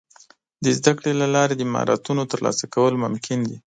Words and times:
د 0.63 0.65
زده 0.77 0.91
کړې 0.97 1.11
له 1.21 1.27
لارې 1.35 1.55
د 1.57 1.63
مهارتونو 1.73 2.21
ترلاسه 2.31 2.65
کول 2.73 2.93
ممکن 3.03 3.39
دي. 3.49 3.57